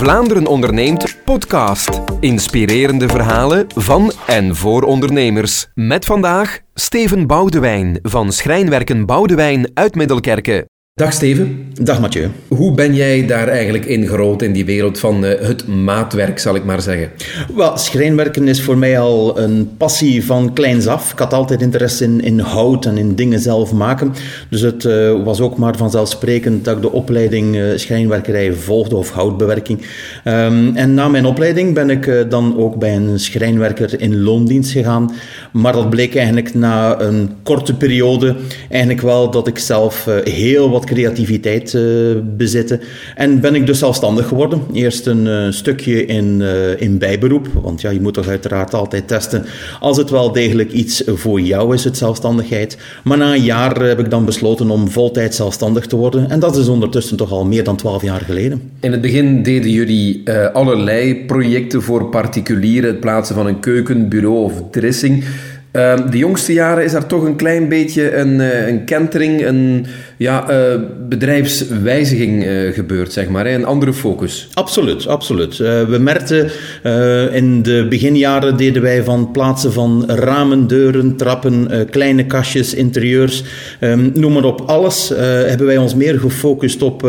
[0.00, 2.00] Vlaanderen onderneemt podcast.
[2.20, 5.66] Inspirerende verhalen van en voor ondernemers.
[5.74, 10.69] Met vandaag Steven Boudewijn van Schrijnwerken Boudewijn uit Middelkerken.
[11.00, 11.68] Dag Steven.
[11.82, 12.28] Dag Mathieu.
[12.48, 16.64] Hoe ben jij daar eigenlijk ingerold in die wereld van uh, het maatwerk, zal ik
[16.64, 17.10] maar zeggen?
[17.54, 21.12] Wel, schrijnwerken is voor mij al een passie van kleins af.
[21.12, 24.12] Ik had altijd interesse in, in hout en in dingen zelf maken.
[24.48, 29.10] Dus het uh, was ook maar vanzelfsprekend dat ik de opleiding uh, schrijnwerkerij volgde of
[29.10, 29.78] houtbewerking.
[30.24, 35.12] Um, en na mijn opleiding ben ik dan ook bij een schrijnwerker in loondienst gegaan.
[35.52, 38.36] Maar dat bleek eigenlijk na een korte periode
[38.70, 41.82] eigenlijk wel dat ik zelf heel wat creativiteit uh,
[42.36, 42.80] bezitten.
[43.14, 44.62] En ben ik dus zelfstandig geworden.
[44.72, 49.08] Eerst een uh, stukje in, uh, in bijberoep, want ja, je moet toch uiteraard altijd
[49.08, 49.44] testen
[49.80, 52.78] als het wel degelijk iets voor jou is, het zelfstandigheid.
[53.04, 56.30] Maar na een jaar heb ik dan besloten om voltijd zelfstandig te worden.
[56.30, 58.62] En dat is ondertussen toch al meer dan twaalf jaar geleden.
[58.80, 64.44] In het begin deden jullie allerlei projecten voor particulieren, het plaatsen van een keuken, bureau
[64.44, 65.24] of dressing.
[65.72, 70.50] Ehm, de jongste jaren is daar toch een klein beetje een, een kentering, een ja,
[70.50, 73.46] uh, bedrijfswijziging uh, gebeurd, zeg maar.
[73.46, 74.48] Een andere focus.
[74.54, 75.56] Absoluut, absoluut.
[75.56, 76.50] We merkten
[77.32, 83.44] in de beginjaren deden wij van plaatsen van ramen, deuren, trappen, kleine kastjes, interieurs,
[83.80, 84.60] um, noem maar op.
[84.60, 85.08] Alles
[85.46, 87.08] hebben wij ons meer gefocust op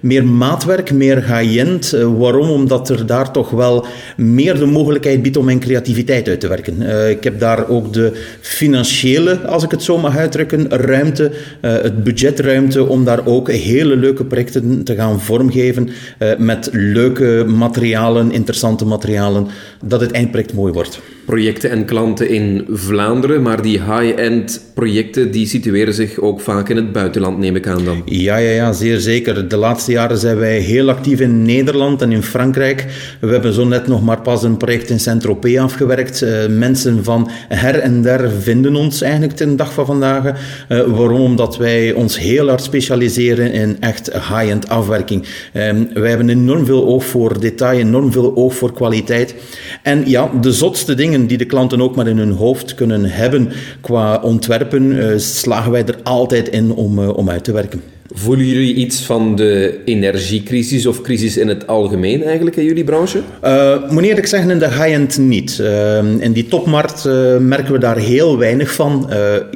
[0.00, 1.90] meer maatwerk, meer high-end.
[2.18, 2.50] waarom?
[2.50, 7.08] Omdat er daar toch wel meer de mogelijkheid biedt om mijn creativiteit uit te werken.
[7.10, 12.40] ik heb daar ook de financiële, als ik het zo mag uitdrukken, ruimte, het budget
[12.40, 18.84] ruimte om daar ook hele leuke projecten te gaan vormgeven uh, met leuke materialen, interessante
[18.84, 19.46] materialen,
[19.84, 21.00] dat het eindproject mooi wordt.
[21.24, 26.76] Projecten en klanten in Vlaanderen, maar die high-end projecten die situeren zich ook vaak in
[26.76, 28.02] het buitenland, neem ik aan dan.
[28.04, 29.48] Ja, ja, ja, zeer zeker.
[29.48, 32.86] De laatste jaren zijn wij heel actief in Nederland en in Frankrijk.
[33.20, 36.22] We hebben zo net nog maar pas een project in Saint-Tropez afgewerkt.
[36.22, 40.24] Uh, mensen van her en der vinden ons eigenlijk ten dag van vandaag.
[40.24, 41.20] Uh, waarom?
[41.20, 45.24] Omdat wij ons heel hard specialiseren in echt high-end afwerking.
[45.54, 49.34] Um, wij hebben enorm veel oog voor detail, enorm veel oog voor kwaliteit.
[49.82, 53.52] En ja, de zotste dingen die de klanten ook maar in hun hoofd kunnen hebben
[53.80, 57.99] qua ontwerpen, uh, slagen wij er altijd in om, uh, om uit te werken.
[58.12, 63.20] Voelen jullie iets van de energiecrisis of crisis in het algemeen eigenlijk in jullie branche?
[63.44, 65.58] Uh, moet eerlijk zeggen, in de high-end niet.
[65.60, 69.10] Uh, in die topmarkt uh, merken we daar heel weinig van.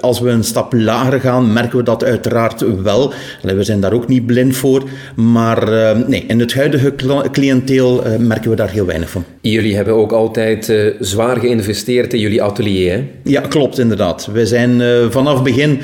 [0.00, 3.12] als we een stap lager gaan, merken we dat uiteraard wel.
[3.42, 4.82] We zijn daar ook niet blind voor.
[5.14, 5.68] Maar
[6.06, 6.94] nee, in het huidige
[7.32, 9.24] cliënteel merken we daar heel weinig van.
[9.40, 13.04] Jullie hebben ook altijd zwaar geïnvesteerd in jullie atelier, hè?
[13.24, 14.28] Ja, klopt inderdaad.
[14.32, 15.80] We zijn vanaf begin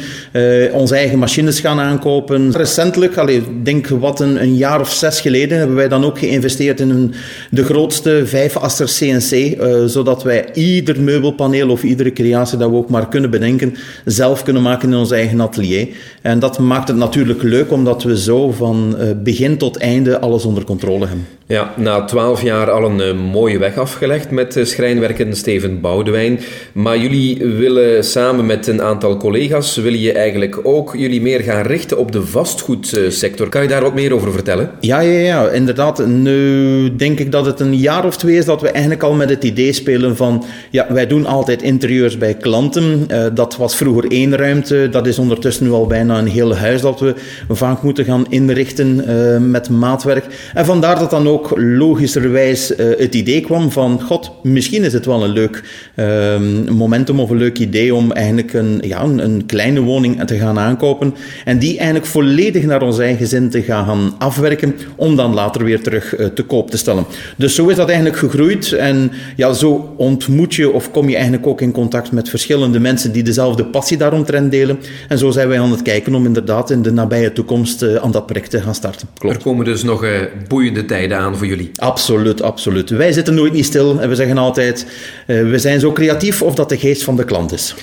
[0.73, 5.59] onze eigen machines gaan aankopen recentelijk, allee, denk wat een, een, jaar of zes geleden,
[5.59, 7.15] hebben wij dan ook geïnvesteerd in een,
[7.51, 12.91] de grootste vijf-aster CNC, eh, zodat wij ieder meubelpaneel of iedere creatie dat we ook
[12.91, 13.75] maar kunnen bedenken,
[14.05, 15.89] zelf kunnen maken in ons eigen atelier.
[16.23, 20.45] En dat maakt het natuurlijk leuk, omdat we zo van uh, begin tot einde alles
[20.45, 21.27] onder controle hebben.
[21.49, 26.41] Ja, na twaalf jaar al een uh, mooie weg afgelegd met schrijnwerken Steven Boudewijn.
[26.73, 31.63] Maar jullie willen samen met een aantal collega's, willen je eigenlijk ook jullie meer gaan
[31.63, 33.49] richten op de vastgoedsector.
[33.49, 34.71] Kan je daar wat meer over vertellen?
[34.81, 36.07] Ja, ja, ja, inderdaad.
[36.07, 39.31] Nu denk ik dat het een jaar of twee is dat we eigenlijk al met
[39.31, 43.07] het idee spelen van, ja, wij doen altijd interieurs bij klanten.
[43.11, 46.81] Uh, dat was vroeger één ruimte, dat is ondertussen nu al bijna een heel huis
[46.81, 47.15] dat we
[47.49, 49.05] vaak moeten gaan inrichten
[49.51, 50.25] met maatwerk.
[50.55, 55.07] En vandaar dat dan ook logischerwijs uh, het idee kwam van, god, misschien is het
[55.07, 55.63] wel een leuk
[55.95, 60.37] ehm, momentum of een leuk idee om eigenlijk een, ja, een, een kleine woning te
[60.37, 61.15] gaan aankopen
[61.45, 65.83] en die eigenlijk volledig naar ons eigen zin te gaan afwerken, om dan later weer
[65.83, 67.05] terug uh, te koop te stellen.
[67.37, 71.47] Dus zo is dat eigenlijk gegroeid en ja, zo ontmoet je of kom je eigenlijk
[71.47, 74.79] ook in contact met verschillende mensen die dezelfde passie daaromtrent delen.
[75.09, 78.11] En zo zijn wij aan het kijken om inderdaad in de nabije toekomst uh, aan
[78.11, 79.09] dat project te gaan starten.
[79.19, 79.37] Klopt.
[79.37, 80.11] Er komen dus nog uh,
[80.49, 81.71] boeiende tijden aan voor jullie.
[81.77, 82.91] Absoluut, absoluut.
[82.91, 84.87] Wij zitten nooit niet stil en we zeggen altijd,
[85.27, 87.75] we zijn zo creatief of dat de geest van de klant is.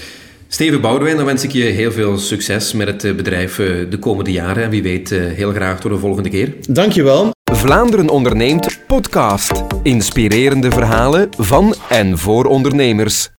[0.54, 3.98] Steven Boudewijn, dan wens ik je heel veel succes met het eh, bedrijf eh, de
[4.00, 4.64] komende jaren.
[4.64, 6.54] En wie weet, eh, heel graag tot de volgende keer.
[6.70, 7.32] Dankjewel.
[7.52, 9.64] Vlaanderen onderneemt podcast.
[9.84, 13.30] Inspirerende verhalen van en voor ondernemers.